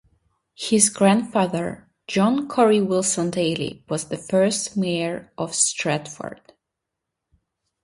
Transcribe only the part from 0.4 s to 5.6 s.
His grandfather, John Corry Wilson Daly, was the first mayor of